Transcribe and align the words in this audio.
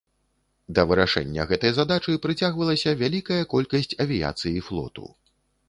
Да 0.77 0.85
вырашэння 0.91 1.45
гэтай 1.51 1.71
задачы 1.75 2.15
прыцягвалася 2.25 2.95
вялікая 3.03 3.39
колькасць 3.55 3.97
авіяцыі 4.07 4.67
флоту. 4.71 5.05